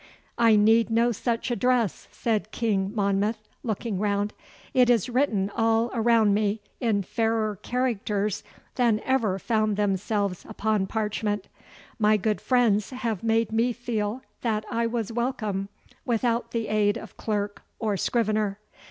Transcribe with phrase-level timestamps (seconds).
[0.39, 4.33] 'I need no such address,' said King Monmouth, looking round.
[4.73, 8.43] 'It is written all around me in fairer characters
[8.77, 11.47] than ever found themselves upon parchment.
[11.99, 15.69] My good friends have made me feel that I was welcome
[16.03, 18.57] without the aid of clerk or scrivener.